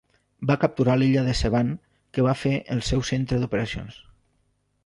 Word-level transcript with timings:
Va 0.51 0.55
capturar 0.63 0.95
l'illa 1.01 1.23
de 1.27 1.35
Sevan 1.41 1.69
que 2.17 2.25
va 2.29 2.35
fer 2.45 2.57
el 2.77 2.83
seu 2.91 3.07
centre 3.11 3.41
d'operacions. 3.45 4.01